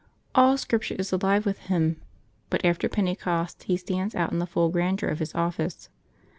[0.33, 2.01] All Scripture is alive with him;
[2.49, 5.89] but after Pentecost he stands out in the full grandeur of his office.